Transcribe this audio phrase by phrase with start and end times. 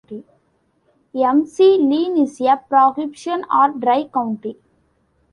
[1.13, 4.57] McLean is a prohibition or dry county.